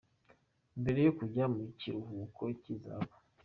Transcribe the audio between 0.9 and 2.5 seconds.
yo kujya mu kiruhuko